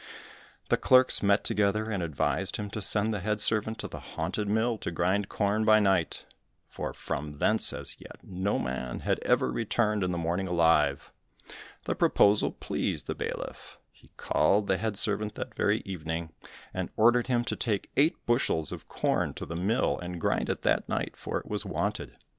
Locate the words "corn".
5.29-5.63, 18.87-19.35